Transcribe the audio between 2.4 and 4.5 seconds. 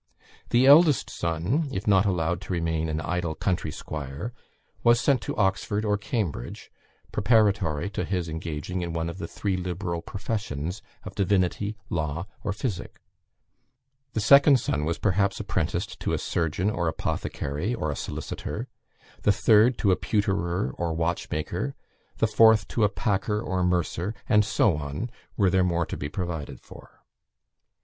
to remain an idle country squire,